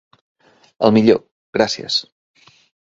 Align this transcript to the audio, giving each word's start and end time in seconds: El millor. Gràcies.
El 0.87 0.93
millor. 0.97 1.21
Gràcies. 1.59 2.03